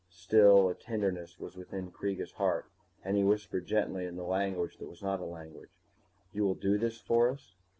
[0.09, 2.65] Still, a tenderness was within Kreega's heart,
[3.03, 5.69] and he whispered gently in the language that was not a language,
[6.33, 7.53] _You will do this for us?